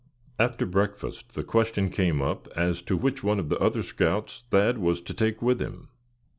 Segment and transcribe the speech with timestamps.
[0.39, 4.79] After breakfast the question came up as to which one of the other scouts Thad
[4.79, 5.89] was to take with him.